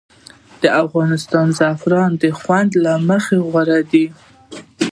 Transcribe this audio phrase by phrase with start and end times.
[0.61, 4.05] د افغانستان زعفران د خوند له مخې غوره دي